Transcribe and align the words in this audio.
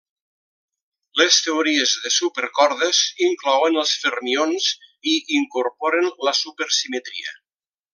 Les 1.21 1.37
teories 1.47 1.93
de 2.05 2.11
supercordes 2.15 3.03
inclouen 3.29 3.79
els 3.85 3.95
fermions 4.07 4.73
i 5.15 5.17
incorporen 5.45 6.13
la 6.31 6.39
supersimetria. 6.45 7.41